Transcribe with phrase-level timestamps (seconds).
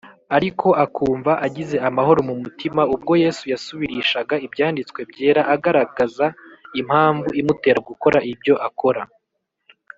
[0.35, 6.25] ariko akumva agize amahoro mu mutima ubwo Yesu yasubirishaga Ibyanditswe Byera agaragaza
[6.79, 9.01] impamvu imutera gukora ibyo akora